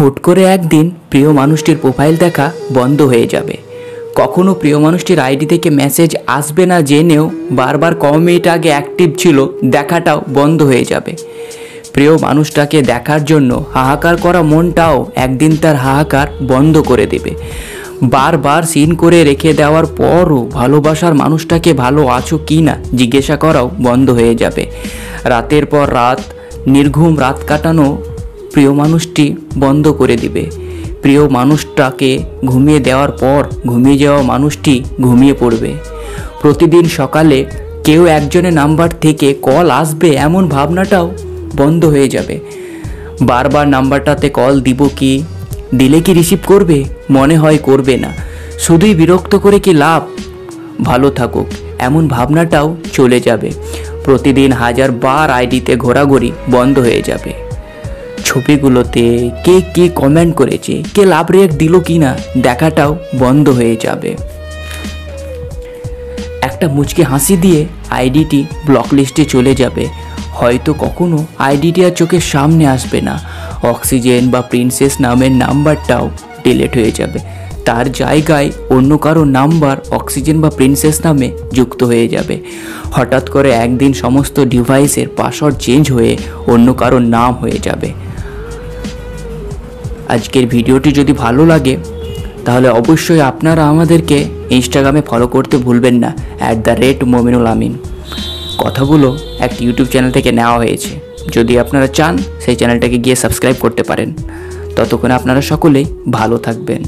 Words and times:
হুট 0.00 0.16
করে 0.18 0.42
একদিন 0.56 0.86
প্রিয় 1.10 1.30
মানুষটির 1.32 1.78
প্রোফাইল 1.82 2.14
দেখা 2.16 2.46
বন্ধ 2.74 2.98
হয়ে 3.02 3.26
যাবে। 3.26 3.54
কখনো 4.14 4.50
প্রিয় 4.54 4.78
মানুষটির 4.78 5.18
আইডি 5.20 5.46
থেকে 5.46 5.68
মেসেজ 5.70 6.10
আসবে 6.38 6.64
না 6.66 6.78
জেনেও 6.80 7.24
বারবার 7.50 7.92
ক 7.94 8.04
মিনিট 8.24 8.44
আগে 8.46 8.68
অ্যাক্টিভ 8.68 9.08
ছিল, 9.16 9.38
দেখাটাও 9.64 10.18
বন্ধ 10.34 10.58
হয়ে 10.62 10.84
যাবে। 10.84 11.12
প্রিয় 11.92 12.12
মানুষটাকে 12.18 12.78
দেখার 12.82 13.22
জন্য 13.24 13.50
হাহাকার 13.74 14.16
করা 14.16 14.40
মনটাও 14.42 14.98
একদিন 15.16 15.52
তার 15.56 15.76
হাহাকার 15.76 16.28
বন্ধ 16.42 16.74
করে 16.80 17.06
দেবে। 17.06 17.32
বারবার 18.14 18.62
সিন 18.62 18.90
করে 18.94 19.18
রেখে 19.24 19.50
দেওয়ার 19.52 19.86
পরও 20.00 20.40
ভালোবাসার 20.58 21.14
মানুষটাকে 21.14 21.70
ভালো 21.74 22.02
আছো 22.08 22.36
কি 22.38 22.58
না 22.62 22.74
জিজ্ঞাসা 22.94 23.36
করাও 23.36 23.66
বন্ধ 23.82 24.06
হয়ে 24.10 24.34
যাবে। 24.34 24.64
রাতের 25.24 25.66
পর 25.66 25.86
রাত, 25.94 26.20
নির্ঘুম 26.66 27.12
রাত 27.20 27.38
কাটানো 27.46 27.88
প্রিয় 28.52 28.72
মানুষটি 28.72 29.36
বন্ধ 29.58 29.88
করে 29.88 30.16
দিবে। 30.16 30.50
প্রিয় 31.02 31.28
মানুষটাকে 31.28 32.18
ঘুমিয়ে 32.44 32.80
দেওয়ার 32.80 33.12
পর 33.12 33.44
ঘুমিয়ে 33.66 33.98
যাওয়া 33.98 34.22
মানুষটি 34.22 34.82
ঘুমিয়ে 35.00 35.34
পড়বে। 35.34 35.72
প্রতিদিন 36.42 36.84
সকালে 36.88 37.44
কেউ 37.84 38.06
একজনের 38.06 38.52
নাম্বার 38.52 38.88
থেকে 39.00 39.34
কল 39.42 39.70
আসবে 39.70 40.08
এমন 40.10 40.48
ভাবনাটাও 40.48 41.14
বন্ধ 41.56 41.84
হয়ে 41.84 42.08
যাবে। 42.08 42.40
বারবার 43.20 43.68
নাম্বারটাতে 43.68 44.28
কল 44.28 44.60
দিব 44.60 44.88
কি, 44.96 45.22
দিলে 45.74 46.00
কি 46.00 46.12
রিসিভ 46.12 46.38
করবে, 46.46 46.84
মনে 47.10 47.36
হয় 47.36 47.58
করবে 47.58 47.96
না। 47.96 48.12
শুধুই 48.58 48.94
বিরক্ত 48.94 49.36
করে 49.36 49.58
কি 49.60 49.72
লাভ? 49.72 50.02
ভালো 50.84 51.10
থাকুক, 51.10 51.46
এমন 51.78 52.08
ভাবনাটাও 52.08 52.76
চলে 52.92 53.20
যাবে। 53.20 53.50
প্রতিদিন 54.04 54.52
হাজার 54.52 54.90
বার 54.90 55.30
আইডিতে 55.30 55.76
ঘোরাঘুরি 55.76 56.32
বন্ধ 56.50 56.78
হয়ে 56.78 57.02
যাবে। 57.02 57.47
ছবিগুলোতে 58.24 59.30
কে 59.44 59.60
কে 59.74 59.88
কমেন্ট 59.88 60.36
করেছে, 60.36 60.82
কে 60.94 61.06
লাভ 61.06 61.30
রিয়াক্ট 61.30 61.56
দিল 61.56 61.80
কি 61.80 61.98
না 61.98 62.16
দেখাটাও 62.42 62.96
বন্ধ 63.18 63.48
হয়ে 63.48 63.76
যাবে। 63.76 64.16
একটা 66.42 66.68
মুচকে 66.68 67.02
হাসি 67.02 67.36
দিয়ে 67.36 67.66
আইডিটি 67.90 68.44
ব্লক 68.66 68.86
লিস্টে 68.92 69.24
চলে 69.24 69.54
যাবে। 69.54 69.86
হয়তো 70.32 70.74
কখনো 70.78 71.26
আইডিটি 71.38 71.84
আর 71.84 71.90
চোখের 71.90 72.20
সামনে 72.20 72.66
আসবে 72.66 73.00
না। 73.00 73.20
অক্সিজেন 73.62 74.30
বা 74.30 74.42
প্রিন্সেস 74.42 75.00
নামের 75.00 75.32
নাম্বারটাও 75.32 76.10
ডিলেট 76.44 76.76
হয়ে 76.76 76.90
যাবে। 76.90 77.18
তার 77.64 77.92
জায়গায় 77.92 78.50
অন্য 78.70 78.98
কারও 78.98 79.24
নাম্বার 79.24 79.76
অক্সিজেন 79.90 80.40
বা 80.40 80.50
প্রিন্সেস 80.50 81.00
নামে 81.04 81.30
যুক্ত 81.52 81.84
হয়ে 81.84 82.08
যাবে। 82.08 82.38
হঠাৎ 82.92 83.30
করে 83.30 83.50
একদিন 83.50 83.92
সমস্ত 83.92 84.40
ডিভাইসের 84.40 85.08
পাসওয়ার্ড 85.08 85.58
চেঞ্জ 85.58 85.92
হয়ে 85.92 86.16
অন্য 86.46 86.74
কারোর 86.74 87.02
নাম 87.02 87.34
হয়ে 87.34 87.58
যাবে। 87.62 88.07
আজকের 90.14 90.44
ভিডিওটি 90.54 90.90
যদি 90.92 91.12
ভালো 91.24 91.42
লাগে, 91.52 91.74
তাহলে 92.46 92.68
অবশ্যই 92.80 93.20
আপনারা 93.30 93.62
আমাদেরকে 93.72 94.16
ইনস্টাগ্রামে 94.56 95.02
ফলো 95.10 95.26
করতে 95.34 95.56
ভুলবেন 95.56 95.96
না 96.04 96.10
at 96.40 96.56
the 96.66 96.74
rate 96.82 96.98
Mominul 97.12 97.46
Amin. 97.54 97.72
কথাগুলো 98.62 99.08
একটি 99.46 99.60
ইউটিউব 99.66 99.88
চ্যানেল 99.92 100.10
থেকে 100.16 100.30
নেওয়া 100.32 100.56
হয়েছে। 100.56 100.92
যদি 101.36 101.52
আপনারা 101.58 101.86
চান, 101.98 102.14
সেই 102.44 102.56
চ্যানেলটাকে 102.60 102.98
গিয়ে 103.04 103.16
সাবস্ক্রাইব 103.22 103.56
করতে 103.64 103.82
পারেন। 103.82 104.08
ততক্ষণে 104.76 105.14
আপনারা 105.14 105.40
সকলেই 105.52 105.86
ভালো 106.16 106.36
থাকবেন। 106.46 106.82